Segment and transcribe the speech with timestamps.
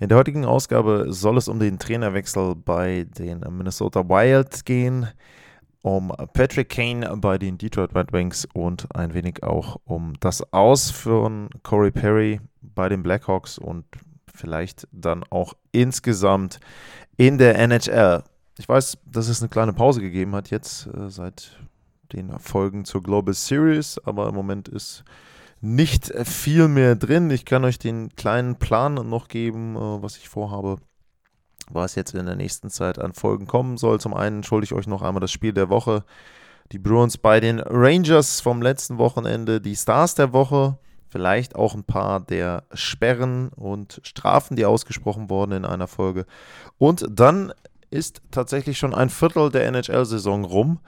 [0.00, 5.06] In der heutigen Ausgabe soll es um den Trainerwechsel bei den Minnesota Wild gehen,
[5.82, 10.90] um Patrick Kane bei den Detroit Red Wings und ein wenig auch um das Aus
[10.90, 13.84] von Corey Perry bei den Blackhawks und
[14.34, 16.60] vielleicht dann auch insgesamt
[17.18, 18.24] in der NHL.
[18.56, 21.58] Ich weiß, dass es eine kleine Pause gegeben hat jetzt äh, seit
[22.14, 25.04] den Folgen zur Global Series, aber im Moment ist
[25.60, 27.30] nicht viel mehr drin.
[27.30, 30.78] Ich kann euch den kleinen Plan noch geben, äh, was ich vorhabe,
[31.70, 34.00] was jetzt in der nächsten Zeit an Folgen kommen soll.
[34.00, 36.04] Zum einen schulde ich euch noch einmal das Spiel der Woche.
[36.72, 41.84] Die Bruins bei den Rangers vom letzten Wochenende, die Stars der Woche, vielleicht auch ein
[41.84, 46.26] paar der Sperren und Strafen, die ausgesprochen wurden in einer Folge.
[46.78, 47.52] Und dann
[47.90, 50.78] ist tatsächlich schon ein Viertel der NHL-Saison rum.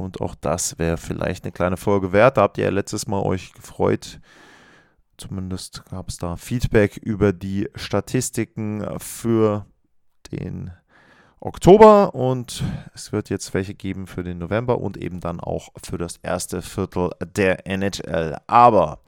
[0.00, 2.36] Und auch das wäre vielleicht eine kleine Folge wert.
[2.36, 4.20] Da habt ihr ja letztes Mal euch gefreut.
[5.16, 9.66] Zumindest gab es da Feedback über die Statistiken für
[10.32, 10.70] den
[11.40, 12.62] Oktober und
[12.94, 16.62] es wird jetzt welche geben für den November und eben dann auch für das erste
[16.62, 18.36] Viertel der NHL.
[18.46, 19.00] Aber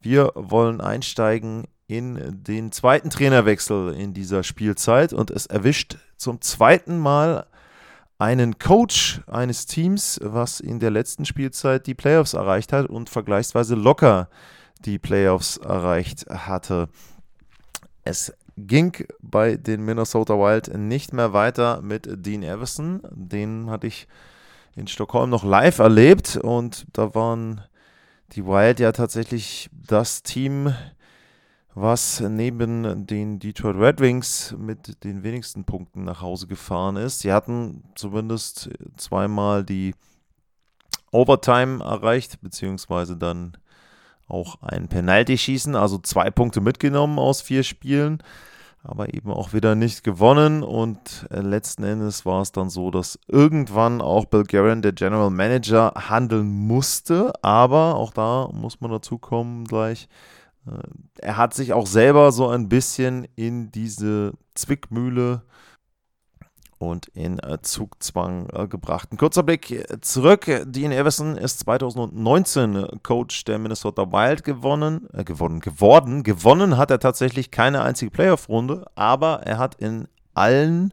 [0.00, 6.98] wir wollen einsteigen in den zweiten Trainerwechsel in dieser Spielzeit und es erwischt zum zweiten
[6.98, 7.46] Mal
[8.18, 13.74] einen Coach eines Teams, was in der letzten Spielzeit die Playoffs erreicht hat und vergleichsweise
[13.74, 14.28] locker
[14.80, 16.88] die Playoffs erreicht hatte.
[18.04, 23.00] Es ging bei den Minnesota Wild nicht mehr weiter mit Dean Everson.
[23.10, 24.06] Den hatte ich
[24.76, 27.62] in Stockholm noch live erlebt und da waren
[28.32, 30.74] die Wild ja tatsächlich das Team,
[31.74, 37.20] was neben den Detroit Red Wings mit den wenigsten Punkten nach Hause gefahren ist.
[37.20, 39.94] Sie hatten zumindest zweimal die
[41.10, 43.56] Overtime erreicht, beziehungsweise dann
[44.28, 48.22] auch ein Penalty-Schießen, also zwei Punkte mitgenommen aus vier Spielen,
[48.82, 50.62] aber eben auch wieder nicht gewonnen.
[50.62, 55.30] Und äh, letzten Endes war es dann so, dass irgendwann auch Bill Guerin, der General
[55.30, 57.32] Manager, handeln musste.
[57.42, 60.08] Aber auch da muss man dazu kommen gleich
[61.18, 65.42] er hat sich auch selber so ein bisschen in diese Zwickmühle
[66.78, 69.12] und in äh, Zugzwang äh, gebracht.
[69.12, 70.46] Ein kurzer Blick zurück.
[70.66, 76.22] Dean Everson ist 2019 Coach der Minnesota Wild gewonnen, äh, gewonnen, geworden.
[76.22, 80.92] Gewonnen hat er tatsächlich keine einzige Playoff-Runde, aber er hat in allen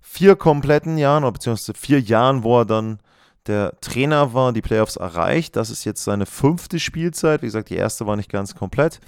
[0.00, 2.98] vier kompletten Jahren, beziehungsweise vier Jahren, wo er dann
[3.46, 5.56] der Trainer war, die Playoffs erreicht.
[5.56, 7.42] Das ist jetzt seine fünfte Spielzeit.
[7.42, 9.00] Wie gesagt, die erste war nicht ganz komplett.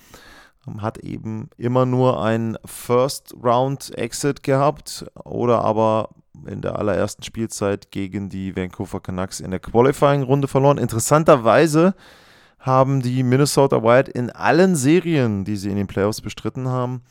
[0.67, 6.11] Ähm, hat eben immer nur ein First-Round-Exit gehabt oder aber
[6.47, 10.79] in der allerersten Spielzeit gegen die Vancouver Canucks in der Qualifying-Runde verloren.
[10.79, 11.95] Interessanterweise
[12.59, 17.03] haben die Minnesota Wild in allen Serien, die sie in den Playoffs bestritten haben,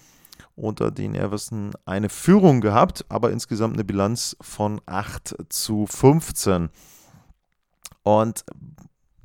[0.56, 6.70] unter Dean Everson eine Führung gehabt, aber insgesamt eine Bilanz von 8 zu 15.
[8.04, 8.44] Und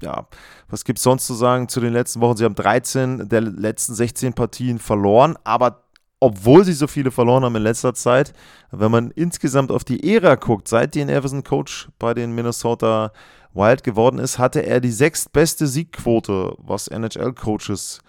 [0.02, 0.26] ja,
[0.68, 2.36] was gibt es sonst zu sagen zu den letzten Wochen?
[2.36, 5.84] Sie haben 13 der letzten 16 Partien verloren, aber
[6.20, 8.32] obwohl sie so viele verloren haben in letzter Zeit,
[8.70, 13.12] wenn man insgesamt auf die Ära guckt, seit Dean Everson Coach bei den Minnesota
[13.52, 18.00] Wild geworden ist, hatte er die sechstbeste Siegquote, was NHL-Coaches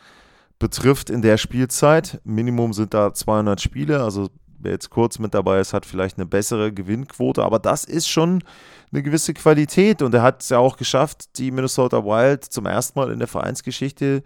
[0.59, 2.21] betrifft in der Spielzeit.
[2.23, 4.29] Minimum sind da 200 Spiele, also
[4.59, 8.43] wer jetzt kurz mit dabei ist, hat vielleicht eine bessere Gewinnquote, aber das ist schon
[8.91, 12.99] eine gewisse Qualität und er hat es ja auch geschafft, die Minnesota Wild zum ersten
[12.99, 14.23] Mal in der Vereinsgeschichte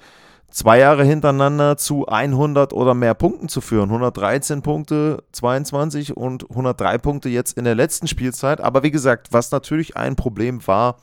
[0.52, 3.90] zwei Jahre hintereinander zu 100 oder mehr Punkten zu führen.
[3.90, 8.62] 113 Punkte, 22 und 103 Punkte jetzt in der letzten Spielzeit.
[8.62, 10.98] Aber wie gesagt, was natürlich ein Problem war,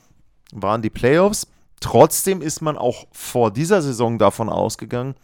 [0.51, 1.47] waren die Playoffs.
[1.79, 5.15] Trotzdem ist man auch vor dieser Saison davon ausgegangen,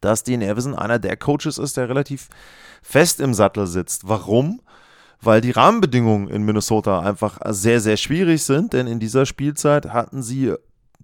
[0.00, 2.28] dass Dean Everson einer der Coaches ist, der relativ
[2.82, 4.08] fest im Sattel sitzt.
[4.08, 4.60] Warum?
[5.20, 10.22] Weil die Rahmenbedingungen in Minnesota einfach sehr, sehr schwierig sind, denn in dieser Spielzeit hatten
[10.22, 10.54] sie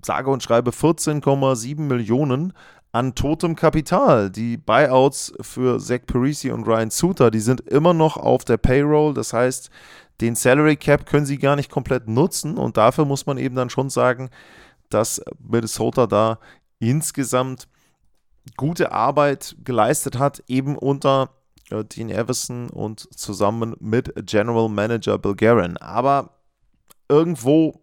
[0.05, 2.53] sage und schreibe 14,7 Millionen
[2.93, 4.31] an totem Kapital.
[4.31, 9.15] Die Buyouts für Zach Parisi und Ryan Suter, die sind immer noch auf der Payroll.
[9.15, 9.71] Das heißt,
[10.21, 13.71] den Salary Cap können sie gar nicht komplett nutzen und dafür muss man eben dann
[13.71, 14.31] schon sagen,
[14.91, 16.39] dass Minnesota da
[16.81, 17.69] insgesamt
[18.57, 21.31] gute Arbeit geleistet hat, eben unter
[21.71, 25.77] äh, Dean Everson und zusammen mit General Manager Bill Guerin.
[25.77, 26.31] Aber
[27.09, 27.81] irgendwo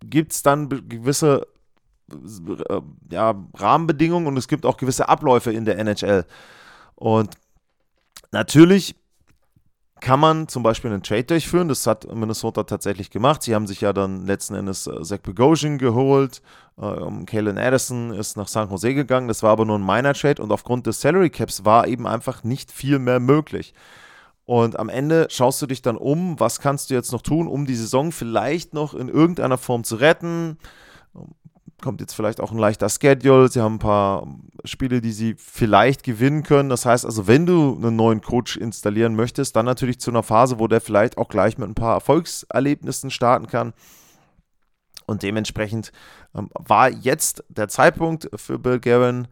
[0.00, 1.46] gibt es dann gewisse
[2.10, 6.24] äh, ja, Rahmenbedingungen und es gibt auch gewisse Abläufe in der NHL.
[6.94, 7.36] Und
[8.32, 8.94] natürlich
[10.00, 11.68] kann man zum Beispiel einen Trade durchführen.
[11.68, 13.42] Das hat Minnesota tatsächlich gemacht.
[13.42, 16.42] Sie haben sich ja dann letzten Endes äh, Zach Bogosian geholt.
[16.80, 19.28] Ähm, Kalen Addison ist nach San Jose gegangen.
[19.28, 22.44] Das war aber nur ein minor Trade und aufgrund des Salary Caps war eben einfach
[22.44, 23.74] nicht viel mehr möglich.
[24.44, 27.66] Und am Ende schaust du dich dann um, was kannst du jetzt noch tun, um
[27.66, 30.58] die Saison vielleicht noch in irgendeiner Form zu retten
[31.80, 33.48] kommt jetzt vielleicht auch ein leichter Schedule.
[33.48, 34.26] Sie haben ein paar
[34.64, 36.68] Spiele, die sie vielleicht gewinnen können.
[36.68, 40.58] Das heißt also, wenn du einen neuen Coach installieren möchtest, dann natürlich zu einer Phase,
[40.58, 43.72] wo der vielleicht auch gleich mit ein paar Erfolgserlebnissen starten kann.
[45.06, 45.92] Und dementsprechend
[46.34, 49.26] ähm, war jetzt der Zeitpunkt für Bill Guerin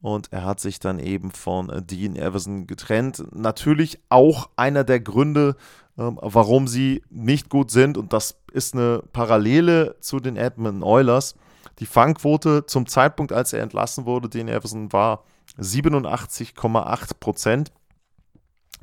[0.00, 3.22] und er hat sich dann eben von Dean Everson getrennt.
[3.32, 5.56] Natürlich auch einer der Gründe,
[5.96, 11.36] ähm, warum sie nicht gut sind und das ist eine Parallele zu den Edmonton Oilers
[11.78, 15.24] die Fangquote zum Zeitpunkt, als er entlassen wurde, den Everson, war
[15.58, 17.72] 87,8 Prozent.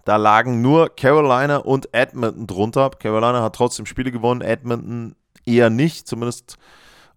[0.05, 2.89] Da lagen nur Carolina und Edmonton drunter.
[2.91, 5.15] Carolina hat trotzdem Spiele gewonnen, Edmonton
[5.45, 6.57] eher nicht, zumindest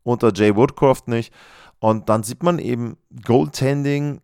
[0.03, 1.33] unter Jay Woodcroft nicht.
[1.79, 4.21] Und dann sieht man eben, Goaltending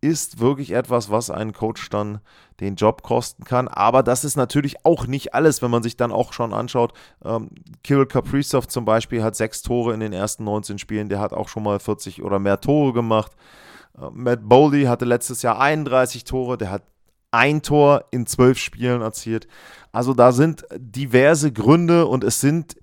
[0.00, 2.20] ist wirklich etwas, was einen Coach dann
[2.60, 3.68] den Job kosten kann.
[3.68, 6.92] Aber das ist natürlich auch nicht alles, wenn man sich dann auch schon anschaut.
[7.24, 7.50] Ähm,
[7.82, 11.08] Kirill Kaprizov zum Beispiel hat sechs Tore in den ersten 19 Spielen.
[11.08, 13.32] Der hat auch schon mal 40 oder mehr Tore gemacht.
[13.98, 16.56] Äh, Matt Bowley hatte letztes Jahr 31 Tore.
[16.56, 16.82] Der hat
[17.30, 19.46] ein Tor in zwölf Spielen erzielt.
[19.92, 22.76] Also da sind diverse Gründe und es sind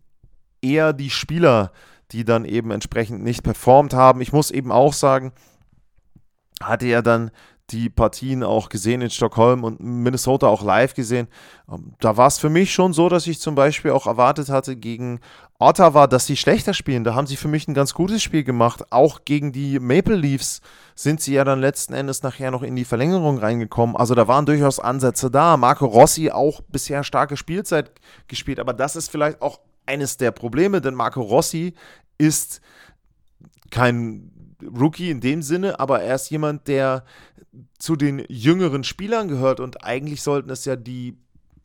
[0.61, 1.71] eher die Spieler,
[2.11, 4.21] die dann eben entsprechend nicht performt haben.
[4.21, 5.33] Ich muss eben auch sagen,
[6.61, 7.31] hatte ja dann
[7.71, 11.27] die Partien auch gesehen in Stockholm und Minnesota auch live gesehen.
[11.69, 14.77] Ähm, da war es für mich schon so, dass ich zum Beispiel auch erwartet hatte
[14.77, 15.19] gegen
[15.59, 17.03] Ottawa, dass sie schlechter spielen.
[17.03, 18.85] Da haben sie für mich ein ganz gutes Spiel gemacht.
[18.91, 20.61] Auch gegen die Maple Leafs
[20.95, 23.97] sind sie ja dann letzten Endes nachher noch in die Verlängerung reingekommen.
[23.97, 25.57] Also da waren durchaus Ansätze da.
[25.57, 27.91] Marco Rossi auch bisher starke Spielzeit
[28.29, 28.59] gespielt.
[28.59, 31.73] Aber das ist vielleicht auch eines der Probleme, denn Marco Rossi
[32.17, 32.61] ist
[33.71, 34.31] kein
[34.61, 37.03] Rookie in dem Sinne, aber er ist jemand, der
[37.79, 41.17] zu den jüngeren Spielern gehört und eigentlich sollten es ja die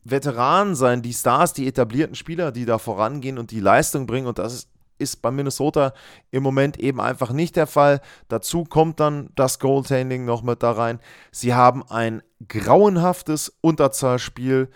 [0.03, 4.37] Veteranen sein, die Stars, die etablierten Spieler, die da vorangehen und die Leistung bringen und
[4.37, 4.69] das ist,
[4.99, 5.93] ist bei Minnesota
[6.31, 7.99] im Moment eben einfach nicht der Fall.
[8.27, 10.99] Dazu kommt dann das Goaltending noch mit da rein.
[11.31, 14.69] Sie haben ein grauenhaftes Unterzahlspiel.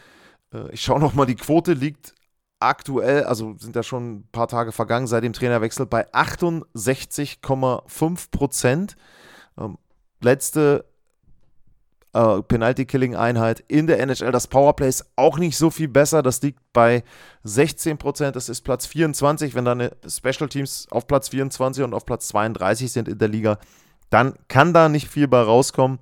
[0.54, 2.14] Äh, ich schaue nochmal, die Quote liegt
[2.60, 8.96] aktuell, also sind da schon ein paar Tage vergangen seit dem Trainerwechsel, bei 68,5 Prozent.
[9.58, 9.78] Ähm,
[10.22, 10.86] letzte
[12.14, 14.32] äh, Penalty-Killing-Einheit in der NHL.
[14.32, 16.24] Das Powerplay ist auch nicht so viel besser.
[16.24, 17.04] Das liegt bei
[17.44, 18.36] 16 Prozent.
[18.36, 19.54] Das ist Platz 24.
[19.54, 23.60] Wenn dann Special Teams auf Platz 24 und auf Platz 32 sind in der Liga,
[24.10, 26.00] dann kann da nicht viel bei rauskommen.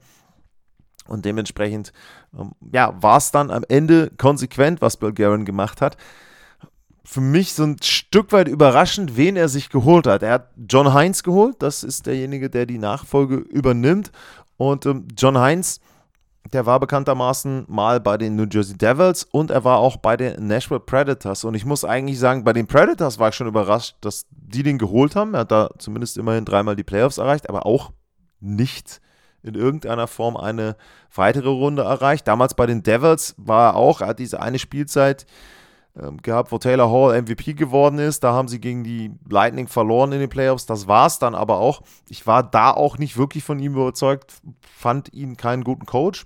[1.07, 1.91] Und dementsprechend
[2.37, 5.97] ähm, ja, war es dann am Ende konsequent, was Bill Guerin gemacht hat
[7.05, 10.23] für mich so ein Stück weit überraschend, wen er sich geholt hat.
[10.23, 14.11] Er hat John Heinz geholt, das ist derjenige, der die Nachfolge übernimmt.
[14.57, 15.79] Und ähm, John Heinz,
[16.51, 20.47] der war bekanntermaßen mal bei den New Jersey Devils und er war auch bei den
[20.47, 21.43] Nashville Predators.
[21.43, 24.77] Und ich muss eigentlich sagen, bei den Predators war ich schon überrascht, dass die den
[24.77, 25.35] geholt haben.
[25.35, 27.91] Er hat da zumindest immerhin dreimal die Playoffs erreicht, aber auch
[28.39, 28.99] nicht
[29.43, 30.75] in irgendeiner Form eine
[31.13, 32.27] weitere Runde erreicht.
[32.27, 35.27] Damals bei den Devils war er auch, er hat diese eine Spielzeit
[36.21, 38.23] gehabt, wo Taylor Hall MVP geworden ist.
[38.23, 40.65] Da haben sie gegen die Lightning verloren in den Playoffs.
[40.65, 41.81] Das war es dann aber auch.
[42.09, 46.25] Ich war da auch nicht wirklich von ihm überzeugt, fand ihn keinen guten Coach.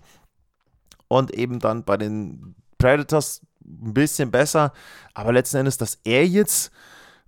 [1.07, 4.73] Und eben dann bei den Predators ein bisschen besser.
[5.13, 6.71] Aber letzten Endes, dass er jetzt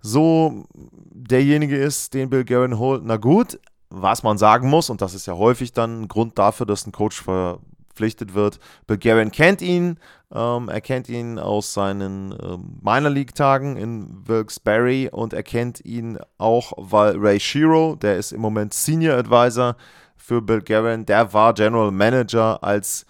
[0.00, 5.14] so derjenige ist, den Bill Guerin holt, na gut, was man sagen muss, und das
[5.14, 7.60] ist ja häufig dann ein Grund dafür, dass ein Coach ver
[7.92, 8.58] verpflichtet wird.
[8.86, 9.98] Bill Guerin kennt ihn,
[10.34, 15.84] ähm, er kennt ihn aus seinen ähm, Minor League Tagen in Wilkes-Barre und er kennt
[15.84, 19.76] ihn auch, weil Ray Shiro, der ist im Moment Senior Advisor
[20.16, 23.04] für Bill Guerin, der war General Manager als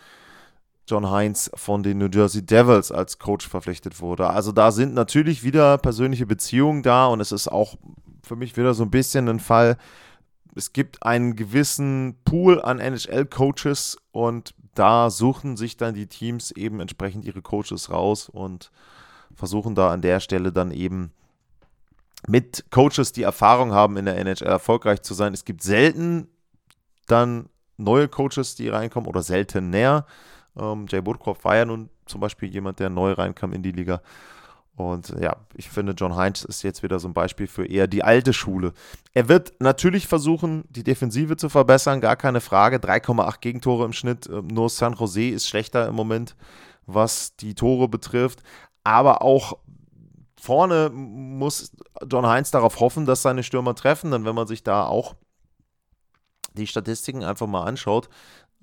[0.89, 4.29] John Heinz von den New Jersey Devils als Coach verpflichtet wurde.
[4.29, 7.77] Also da sind natürlich wieder persönliche Beziehungen da und es ist auch
[8.25, 9.77] für mich wieder so ein bisschen ein Fall,
[10.55, 16.81] es gibt einen gewissen Pool an NHL-Coaches und da suchen sich dann die Teams eben
[16.81, 18.71] entsprechend ihre Coaches raus und
[19.35, 21.13] versuchen da an der Stelle dann eben
[22.29, 25.35] mit Coaches, die Erfahrung haben in der NHL erfolgreich zu sein.
[25.35, 26.29] Es gibt selten
[27.07, 30.07] dann neue Coaches, die reinkommen oder seltener.
[30.57, 34.03] Ähm, Jay Woodcroft war ja nun zum Beispiel jemand, der neu reinkam in die Liga.
[34.75, 38.03] Und ja, ich finde, John Heinz ist jetzt wieder so ein Beispiel für eher die
[38.03, 38.73] alte Schule.
[39.13, 42.79] Er wird natürlich versuchen, die Defensive zu verbessern, gar keine Frage.
[42.79, 44.29] 3,8 Gegentore im Schnitt.
[44.29, 46.37] Ähm, nur San Jose ist schlechter im Moment,
[46.87, 48.43] was die Tore betrifft.
[48.83, 49.59] Aber auch
[50.41, 51.73] vorne muss
[52.11, 54.11] John Heinz darauf hoffen, dass seine Stürmer treffen.
[54.11, 55.15] Denn wenn man sich da auch
[56.55, 58.09] die Statistiken einfach mal anschaut,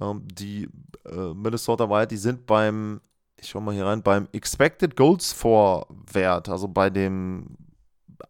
[0.02, 0.70] ähm, die
[1.06, 3.02] äh, Minnesota Wild, die sind beim,
[3.42, 7.58] ich schau mal hier rein, beim Expected Goals for Wert, also bei dem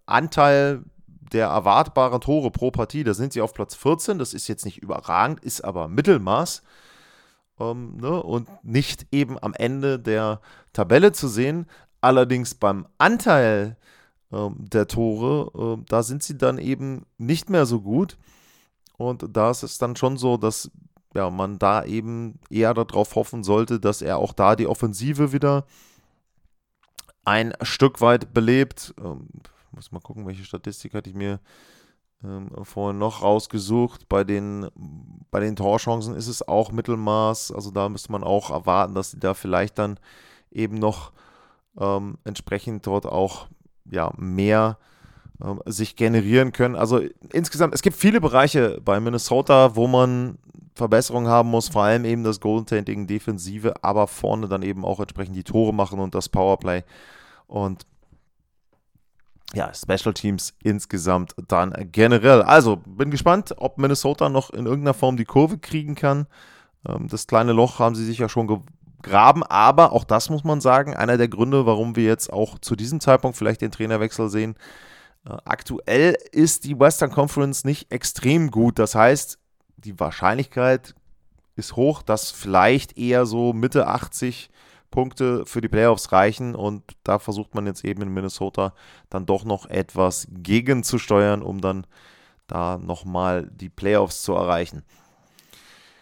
[0.06, 0.84] Anteil
[1.32, 4.18] der erwartbaren Tore pro Partie, da sind sie auf Platz 14.
[4.18, 6.64] Das ist jetzt nicht überragend, ist aber Mittelmaß.
[7.60, 8.22] Ähm, ne?
[8.22, 10.42] Und nicht eben am Ende der
[10.74, 11.68] Tabelle zu sehen.
[12.02, 13.78] Allerdings beim Anteil
[14.32, 18.18] ähm, der Tore, äh, da sind sie dann eben nicht mehr so gut.
[18.98, 20.72] Und da ist es dann schon so, dass
[21.14, 25.66] ja, man da eben eher darauf hoffen sollte, dass er auch da die Offensive wieder
[27.26, 28.94] ein Stück weit belebt.
[29.04, 29.28] Ähm,
[29.72, 31.40] muss mal gucken, welche Statistik hatte ich mir
[32.24, 34.10] ähm, vorhin noch rausgesucht.
[34.10, 34.68] Bei den,
[35.32, 37.52] bei den Torchancen ist es auch Mittelmaß.
[37.52, 40.00] Also da müsste man auch erwarten, dass sie da vielleicht dann
[40.52, 41.12] eben noch
[41.78, 43.48] ähm, entsprechend dort auch
[43.90, 44.78] ja, mehr
[45.44, 46.76] ähm, sich generieren können.
[46.76, 50.38] Also insgesamt, es gibt viele Bereiche bei Minnesota, wo man
[50.76, 55.36] Verbesserungen haben muss, vor allem eben das Goaltending, Defensive, aber vorne dann eben auch entsprechend
[55.36, 56.84] die Tore machen und das Powerplay.
[57.48, 57.86] Und
[59.54, 62.42] ja, Special Teams insgesamt dann generell.
[62.44, 66.28] Also bin gespannt, ob Minnesota noch in irgendeiner Form die Kurve kriegen kann.
[66.88, 68.64] Ähm, das kleine Loch haben sie sich ja schon
[69.02, 72.76] gegraben, aber auch das muss man sagen, einer der Gründe, warum wir jetzt auch zu
[72.76, 74.56] diesem Zeitpunkt vielleicht den Trainerwechsel sehen,
[75.24, 78.80] aktuell ist die Western Conference nicht extrem gut.
[78.80, 79.38] Das heißt,
[79.78, 80.96] die Wahrscheinlichkeit
[81.56, 84.50] ist hoch, dass vielleicht eher so Mitte 80
[84.92, 88.74] Punkte für die Playoffs reichen und da versucht man jetzt eben in Minnesota
[89.10, 91.86] dann doch noch etwas gegenzusteuern, um dann
[92.48, 94.84] da nochmal die Playoffs zu erreichen.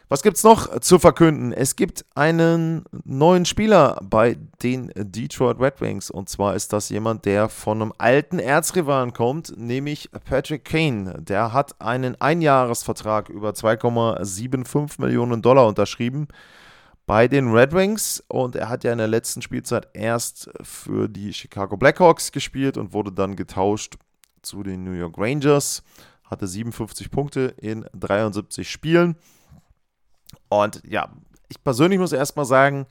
[0.09, 1.51] Was gibt es noch zu verkünden?
[1.51, 6.09] Es gibt einen neuen Spieler bei den Detroit Red Wings.
[6.09, 11.15] Und zwar ist das jemand, der von einem alten Erzrivalen kommt, nämlich Patrick Kane.
[11.19, 16.29] Der hat einen Einjahresvertrag über 2,75 Millionen Dollar unterschrieben
[17.05, 18.23] bei den Red Wings.
[18.29, 22.93] Und er hat ja in der letzten Spielzeit erst für die Chicago Blackhawks gespielt und
[22.93, 23.97] wurde dann getauscht
[24.41, 25.83] zu den New York Rangers.
[26.23, 29.17] Hatte 57 Punkte in 73 Spielen
[30.49, 31.09] und ja,
[31.49, 32.87] ich persönlich muss erstmal sagen,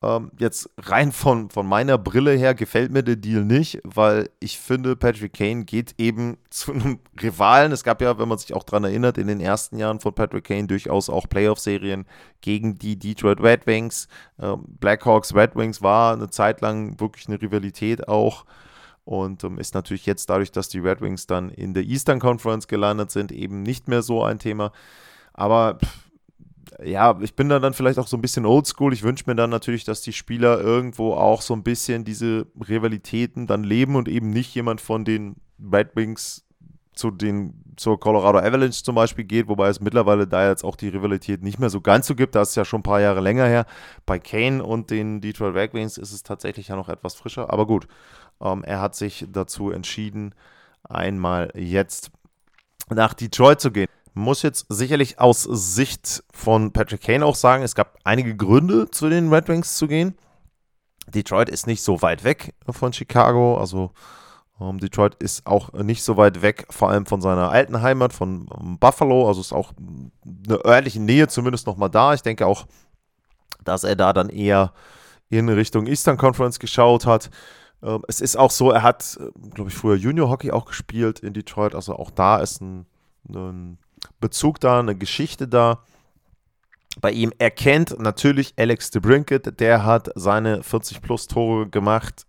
[0.00, 4.58] ähm, jetzt rein von, von meiner Brille her gefällt mir der Deal nicht, weil ich
[4.58, 7.72] finde, Patrick Kane geht eben zu einem Rivalen.
[7.72, 10.44] Es gab ja, wenn man sich auch daran erinnert, in den ersten Jahren von Patrick
[10.44, 12.06] Kane durchaus auch Playoff-Serien
[12.40, 14.06] gegen die Detroit Red Wings.
[14.38, 18.44] Ähm, Blackhawks, Red Wings war eine Zeit lang wirklich eine Rivalität auch.
[19.04, 22.68] Und ähm, ist natürlich jetzt dadurch, dass die Red Wings dann in der Eastern Conference
[22.68, 24.70] gelandet sind, eben nicht mehr so ein Thema.
[25.32, 26.07] Aber pff,
[26.82, 28.92] ja, ich bin da dann vielleicht auch so ein bisschen oldschool.
[28.92, 33.46] Ich wünsche mir dann natürlich, dass die Spieler irgendwo auch so ein bisschen diese Rivalitäten
[33.46, 36.44] dann leben und eben nicht jemand von den Red Wings
[36.94, 40.88] zu den, zur Colorado Avalanche zum Beispiel geht, wobei es mittlerweile da jetzt auch die
[40.88, 42.34] Rivalität nicht mehr so ganz so gibt.
[42.34, 43.66] Das ist ja schon ein paar Jahre länger her.
[44.04, 47.52] Bei Kane und den Detroit Red Wings ist es tatsächlich ja noch etwas frischer.
[47.52, 47.86] Aber gut,
[48.40, 50.34] ähm, er hat sich dazu entschieden,
[50.82, 52.10] einmal jetzt
[52.90, 57.74] nach Detroit zu gehen muss jetzt sicherlich aus Sicht von Patrick Kane auch sagen, es
[57.74, 60.16] gab einige Gründe, zu den Red Wings zu gehen.
[61.06, 63.92] Detroit ist nicht so weit weg von Chicago, also
[64.60, 68.46] ähm, Detroit ist auch nicht so weit weg, vor allem von seiner alten Heimat, von
[68.58, 69.72] ähm, Buffalo, also ist auch
[70.24, 72.14] eine örtliche Nähe zumindest nochmal da.
[72.14, 72.66] Ich denke auch,
[73.64, 74.72] dass er da dann eher
[75.30, 77.30] in Richtung Eastern Conference geschaut hat.
[77.82, 81.20] Ähm, es ist auch so, er hat, äh, glaube ich, früher Junior Hockey auch gespielt
[81.20, 82.86] in Detroit, also auch da ist ein,
[83.28, 83.78] ein
[84.20, 85.84] Bezug da, eine Geschichte da.
[87.00, 92.26] Bei ihm erkennt natürlich Alex DeBrinket, der hat seine 40 plus Tore gemacht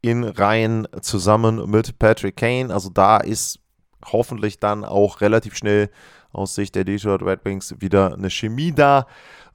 [0.00, 2.72] in Reihen zusammen mit Patrick Kane.
[2.72, 3.60] Also da ist
[4.04, 5.90] hoffentlich dann auch relativ schnell
[6.32, 9.06] aus Sicht der Detroit Red Wings wieder eine Chemie da.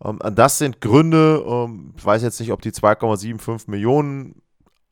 [0.04, 1.44] Ähm, das sind Gründe.
[1.46, 4.42] Ähm, ich weiß jetzt nicht, ob die 2,75 Millionen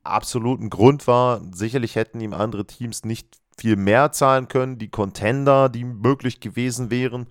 [0.03, 1.41] absoluten Grund war.
[1.53, 4.77] Sicherlich hätten ihm andere Teams nicht viel mehr zahlen können.
[4.77, 7.27] Die Contender, die möglich gewesen wären,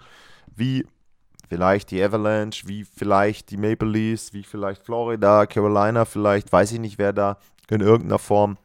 [0.54, 0.86] wie
[1.48, 6.80] vielleicht die Avalanche, wie vielleicht die Maple Leafs, wie vielleicht Florida, Carolina, vielleicht weiß ich
[6.80, 7.38] nicht, wer da
[7.68, 8.58] in irgendeiner Form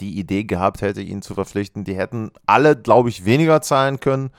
[0.00, 1.84] die Idee gehabt hätte, ihn zu verpflichten.
[1.84, 4.30] Die hätten alle, glaube ich, weniger zahlen können.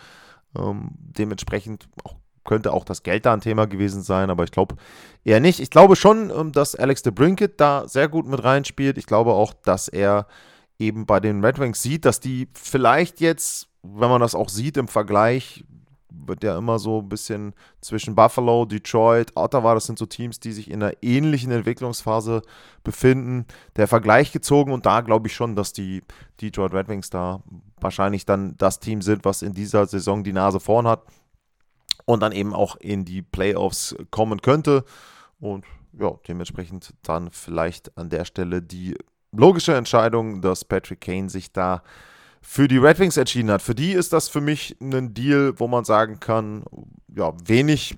[0.57, 4.75] Ähm, dementsprechend auch könnte auch das Geld da ein Thema gewesen sein, aber ich glaube
[5.23, 5.59] eher nicht.
[5.59, 8.97] Ich glaube schon, ähm, dass Alex de Brinket da sehr gut mit reinspielt.
[8.97, 10.27] Ich glaube auch, dass er
[10.85, 14.77] eben bei den Red Wings sieht, dass die vielleicht jetzt, wenn man das auch sieht
[14.77, 15.63] im Vergleich,
[16.27, 20.51] wird ja immer so ein bisschen zwischen Buffalo, Detroit, Ottawa, das sind so Teams, die
[20.51, 22.43] sich in einer ähnlichen Entwicklungsphase
[22.83, 23.45] befinden.
[23.75, 26.01] Der Vergleich gezogen und da glaube ich schon, dass die
[26.41, 27.41] Detroit Red Wings da
[27.79, 31.03] wahrscheinlich dann das Team sind, was in dieser Saison die Nase vorn hat
[32.05, 34.85] und dann eben auch in die Playoffs kommen könnte.
[35.39, 35.65] Und
[35.99, 38.95] ja, dementsprechend dann vielleicht an der Stelle die
[39.33, 41.83] logische Entscheidung, dass Patrick Kane sich da
[42.41, 43.61] für die Red Wings entschieden hat.
[43.61, 46.63] Für die ist das für mich ein Deal, wo man sagen kann,
[47.15, 47.95] ja, wenig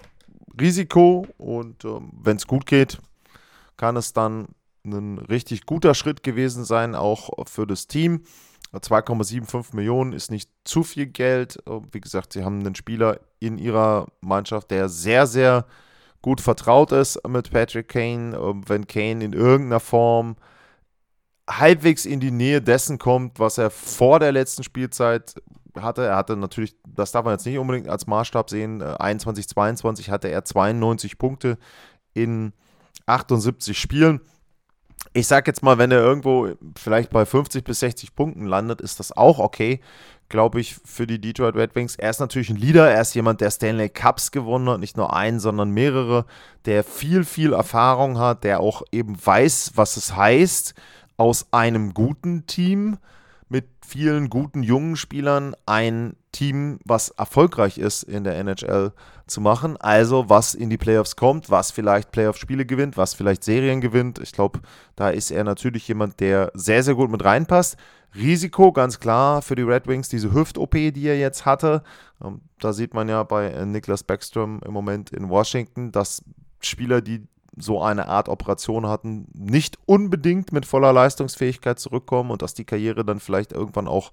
[0.60, 3.00] Risiko und ähm, wenn es gut geht,
[3.78, 4.48] kann es dann
[4.86, 8.24] ein richtig guter Schritt gewesen sein, auch für das Team.
[8.74, 11.58] 2,75 Millionen ist nicht zu viel Geld.
[11.92, 15.66] Wie gesagt, sie haben einen Spieler in ihrer Mannschaft, der sehr, sehr
[16.22, 18.38] gut vertraut ist mit Patrick Kane.
[18.38, 20.36] Ähm, wenn Kane in irgendeiner Form
[21.50, 25.36] halbwegs in die Nähe dessen kommt, was er vor der letzten Spielzeit
[25.80, 26.06] hatte.
[26.06, 30.10] Er hatte natürlich, das darf man jetzt nicht unbedingt als Maßstab sehen, 21, äh, 22
[30.10, 31.58] hatte er 92 Punkte
[32.14, 32.54] in
[33.06, 34.22] 78 Spielen.
[35.14, 39.00] Ich sag jetzt mal, wenn er irgendwo vielleicht bei 50 bis 60 Punkten landet, ist
[39.00, 39.80] das auch okay,
[40.28, 41.96] glaube ich, für die Detroit Red Wings.
[41.96, 45.16] Er ist natürlich ein Leader, er ist jemand, der Stanley Cups gewonnen hat, nicht nur
[45.16, 46.26] einen, sondern mehrere,
[46.66, 50.74] der viel, viel Erfahrung hat, der auch eben weiß, was es heißt,
[51.18, 52.98] aus einem guten Team
[53.48, 58.92] mit vielen guten jungen Spielern ein Team, was erfolgreich ist in der NHL
[59.28, 59.78] zu machen.
[59.78, 64.20] Also was in die Playoffs kommt, was vielleicht Playoff-Spiele gewinnt, was vielleicht Serien gewinnt.
[64.20, 64.60] Ich glaube,
[64.96, 67.78] da ist er natürlich jemand, der sehr, sehr gut mit reinpasst.
[68.16, 71.84] Risiko ganz klar für die Red Wings, diese Hüft-OP, die er jetzt hatte.
[72.24, 76.24] Ähm, da sieht man ja bei äh, Niklas Backstrom im Moment in Washington, dass
[76.62, 82.54] Spieler, die so eine Art Operation hatten, nicht unbedingt mit voller Leistungsfähigkeit zurückkommen und dass
[82.54, 84.12] die Karriere dann vielleicht irgendwann auch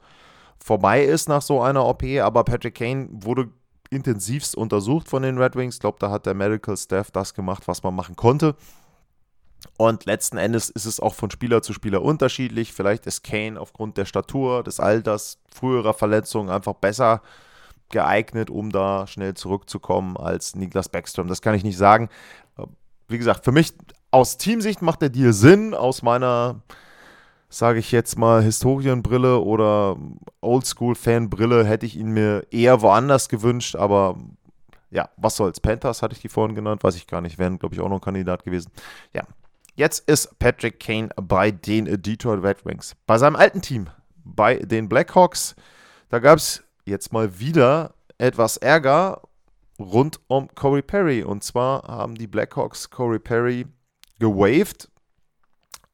[0.63, 2.05] vorbei ist nach so einer OP.
[2.23, 3.51] Aber Patrick Kane wurde
[3.91, 5.77] intensivst untersucht von den Red Wings.
[5.77, 8.55] Ich glaube, da hat der Medical Staff das gemacht, was man machen konnte.
[9.77, 12.73] Und letzten Endes ist es auch von Spieler zu Spieler unterschiedlich.
[12.73, 17.23] Vielleicht ist Kane aufgrund der Statur, des Alters, früherer Verletzungen einfach besser
[17.91, 21.29] geeignet, um da schnell zurückzukommen als Niklas Backstrom.
[21.29, 22.09] Das kann ich nicht sagen
[23.13, 23.73] wie gesagt, für mich
[24.11, 25.75] aus Teamsicht macht der Deal Sinn.
[25.75, 26.63] Aus meiner,
[27.49, 29.97] sage ich jetzt mal, Historienbrille oder
[30.41, 33.77] Oldschool-Fanbrille hätte ich ihn mir eher woanders gewünscht.
[33.77, 34.19] Aber
[34.91, 35.61] ja, was soll's.
[35.61, 37.39] Panthers hatte ich die vorhin genannt, weiß ich gar nicht.
[37.39, 38.71] Wären, glaube ich, auch noch ein Kandidat gewesen.
[39.15, 39.23] Ja,
[39.75, 42.95] jetzt ist Patrick Kane bei den Detroit Red Wings.
[43.07, 43.89] Bei seinem alten Team,
[44.25, 45.57] bei den Blackhawks,
[46.11, 49.23] da gab es jetzt mal wieder etwas Ärger
[49.83, 51.23] rund um Corey Perry.
[51.23, 53.67] Und zwar haben die Blackhawks Corey Perry
[54.19, 54.89] gewaved.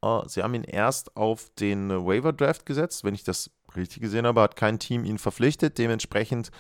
[0.05, 3.03] Uh, sie haben ihn erst auf den Waiver Draft gesetzt.
[3.03, 5.79] Wenn ich das richtig gesehen habe, hat kein Team ihn verpflichtet.
[5.79, 6.51] Dementsprechend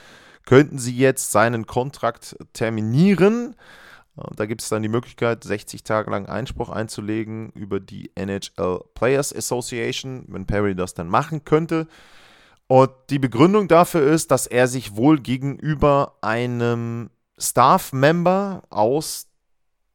[0.44, 3.54] könnten sie jetzt seinen Kontrakt terminieren.
[4.16, 8.80] Uh, da gibt es dann die Möglichkeit, 60 Tage lang Einspruch einzulegen über die NHL
[8.94, 11.86] Players Association, wenn Perry das dann machen könnte.
[12.68, 19.28] Und die Begründung dafür ist, dass er sich wohl gegenüber einem Staff-Member aus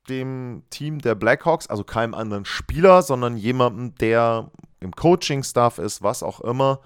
[0.10, 6.24] dem Team der Blackhawks, also keinem anderen Spieler, sondern jemandem, der im Coaching-Staff ist, was
[6.24, 6.80] auch immer,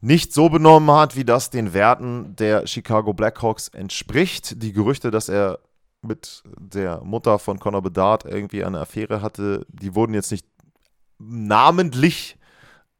[0.00, 4.62] nicht so benommen hat, wie das den Werten der Chicago Blackhawks entspricht.
[4.62, 5.58] Die Gerüchte, dass er
[6.02, 10.46] mit der Mutter von Conor Bedard irgendwie eine Affäre hatte, die wurden jetzt nicht
[11.18, 12.36] namentlich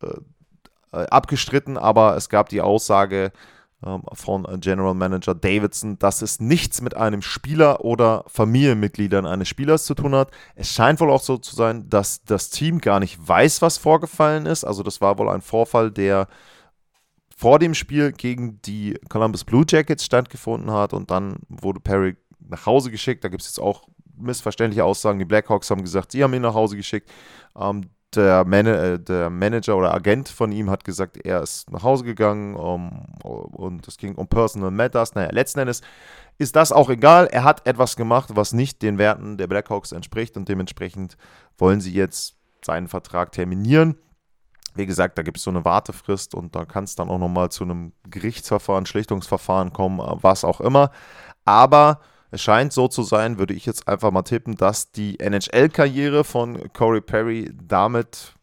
[0.03, 0.19] äh,
[0.91, 3.33] abgestritten, aber es gab die Aussage
[4.13, 9.95] von General Manager Davidson, dass es nichts mit einem Spieler oder Familienmitgliedern eines Spielers zu
[9.95, 10.33] tun hat.
[10.57, 14.47] Es scheint wohl auch so zu sein, dass das Team gar nicht weiß, was vorgefallen
[14.47, 14.65] ist.
[14.65, 16.27] Also das war wohl ein Vorfall, der
[17.37, 22.67] vor dem Spiel gegen die Columbus Blue Jackets stattgefunden hat und dann wurde Perry nach
[22.67, 23.23] Hause geschickt.
[23.23, 23.87] Da gibt es jetzt auch
[24.17, 25.21] missverständliche Aussagen.
[25.21, 27.09] Die Blackhawks haben gesagt, sie haben ihn nach Hause geschickt.
[27.57, 31.83] Ähm, der, Man äh, der, Manager oder Agent von ihm hat gesagt, er ist nach
[31.83, 35.15] Hause gegangen um, und es ging um Personal Matters.
[35.15, 35.81] Naja, letzten Endes
[36.37, 37.29] ist das auch egal.
[37.31, 41.17] Er hat etwas gemacht, was nicht den Werten der Blackhawks entspricht und dementsprechend
[41.57, 43.97] wollen sie jetzt seinen Vertrag terminieren.
[44.75, 47.51] Wie gesagt, da gibt es so eine Wartefrist und da kann es dann auch nochmal
[47.51, 50.91] zu einem Gerichtsverfahren, Schlichtungsverfahren kommen, was auch immer.
[51.45, 56.25] Aber es scheint so zu sein, würde ich jetzt einfach mal tippen, dass die NHL-Karriere
[56.25, 58.35] von Corey Perry damit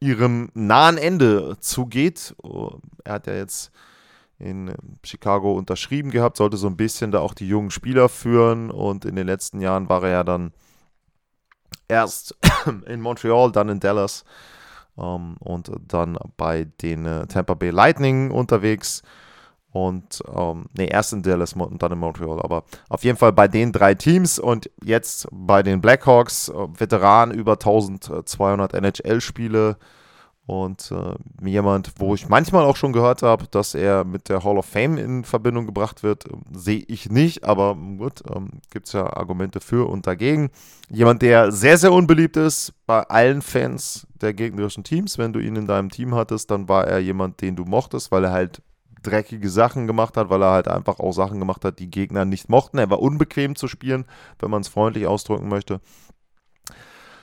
[0.00, 2.34] ihrem nahen Ende zugeht.
[3.04, 3.70] Er hat ja jetzt
[4.38, 4.72] in
[5.04, 9.16] Chicago unterschrieben gehabt, sollte so ein bisschen da auch die jungen Spieler führen und in
[9.16, 10.52] den letzten Jahren war er ja dann
[11.88, 12.36] erst
[12.86, 14.24] in Montreal, dann in Dallas
[14.96, 19.02] ähm, und dann bei den äh, Tampa Bay Lightning unterwegs
[19.72, 23.48] und ähm, nee, erst in Dallas und dann in Montreal, aber auf jeden Fall bei
[23.48, 29.76] den drei Teams und jetzt bei den Blackhawks, äh, Veteran über 1200 NHL-Spiele
[30.48, 34.56] und äh, jemand, wo ich manchmal auch schon gehört habe, dass er mit der Hall
[34.56, 38.94] of Fame in Verbindung gebracht wird, äh, sehe ich nicht, aber gut, ähm, gibt es
[38.94, 40.48] ja Argumente für und dagegen.
[40.88, 45.18] Jemand, der sehr, sehr unbeliebt ist bei allen Fans der gegnerischen Teams.
[45.18, 48.24] Wenn du ihn in deinem Team hattest, dann war er jemand, den du mochtest, weil
[48.24, 48.62] er halt
[49.02, 52.48] dreckige Sachen gemacht hat, weil er halt einfach auch Sachen gemacht hat, die Gegner nicht
[52.48, 52.78] mochten.
[52.78, 54.04] Er war unbequem zu spielen,
[54.38, 55.80] wenn man es freundlich ausdrücken möchte.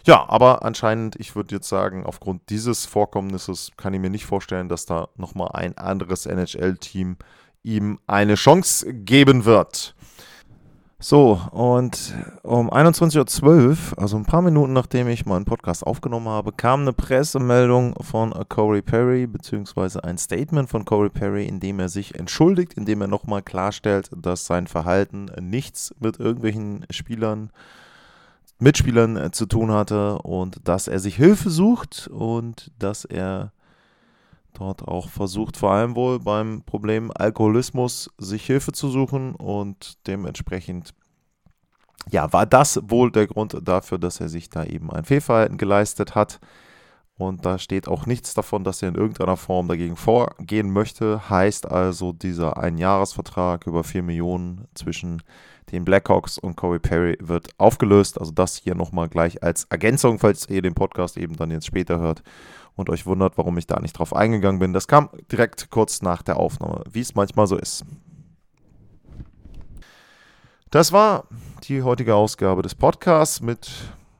[0.06, 4.70] Ja, aber anscheinend, ich würde jetzt sagen, aufgrund dieses Vorkommnisses kann ich mir nicht vorstellen,
[4.70, 7.18] dass da nochmal ein anderes NHL-Team
[7.64, 9.95] ihm eine Chance geben wird.
[11.08, 16.52] So, und um 21.12 Uhr, also ein paar Minuten nachdem ich meinen Podcast aufgenommen habe,
[16.52, 21.90] kam eine Pressemeldung von Corey Perry, beziehungsweise ein Statement von Corey Perry, in dem er
[21.90, 27.52] sich entschuldigt, in dem er nochmal klarstellt, dass sein Verhalten nichts mit irgendwelchen Spielern
[28.58, 33.52] Mitspielern äh, zu tun hatte und dass er sich Hilfe sucht und dass er
[34.56, 40.94] dort auch versucht, vor allem wohl beim Problem Alkoholismus sich Hilfe zu suchen und dementsprechend
[42.12, 46.16] ja, war das wohl der Grund dafür, dass er sich da eben ein Fehlverhalten geleistet
[46.16, 46.40] hat.
[47.18, 51.30] Und da steht auch nichts davon, dass er in irgendeiner Form dagegen vorgehen möchte.
[51.30, 55.24] Heißt also, dieser Einjahresvertrag über 4 Millionen zwischen
[55.72, 58.20] den Blackhawks und Corey Perry wird aufgelöst.
[58.20, 62.00] Also das hier nochmal gleich als Ergänzung, falls ihr den Podcast eben dann jetzt später
[62.00, 62.24] hört
[62.76, 64.74] und euch wundert, warum ich da nicht drauf eingegangen bin.
[64.74, 67.86] Das kam direkt kurz nach der Aufnahme, wie es manchmal so ist.
[70.72, 71.26] Das war
[71.64, 73.72] die heutige Ausgabe des Podcasts mit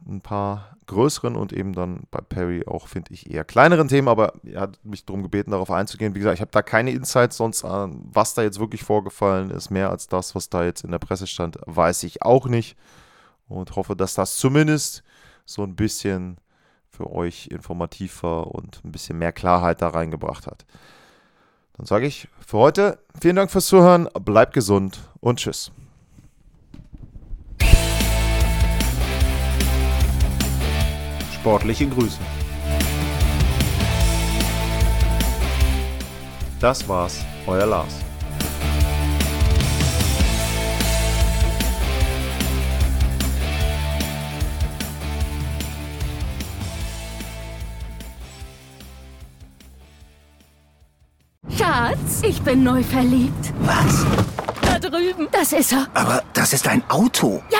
[0.08, 4.34] ein paar größeren und eben dann bei Perry auch, finde ich, eher kleineren Themen, aber
[4.44, 6.16] er hat mich darum gebeten, darauf einzugehen.
[6.16, 9.70] Wie gesagt, ich habe da keine Insights sonst an, was da jetzt wirklich vorgefallen ist.
[9.70, 12.78] Mehr als das, was da jetzt in der Presse stand, weiß ich auch nicht
[13.48, 15.04] und hoffe, dass das zumindest
[15.46, 16.38] so ein bisschen
[16.90, 20.66] für euch informativer und ein bisschen mehr Klarheit da reingebracht hat.
[21.78, 25.72] Dann sage ich für heute vielen Dank fürs Zuhören, bleibt gesund und tschüss.
[31.46, 32.18] Sportliche Grüße.
[36.60, 37.98] Das war's, euer Lars.
[51.56, 53.54] Schatz, ich bin neu verliebt.
[53.60, 54.04] Was?
[54.64, 55.28] Da drüben.
[55.32, 55.86] Das ist er.
[55.94, 57.44] Aber das ist ein Auto.
[57.52, 57.60] Ja,